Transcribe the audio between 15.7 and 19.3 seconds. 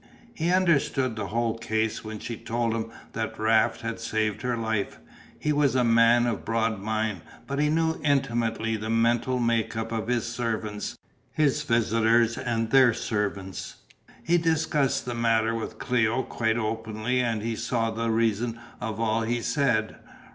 Cléo quite openly and she saw the reason of all